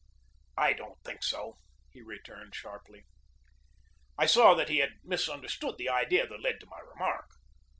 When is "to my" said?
6.61-6.79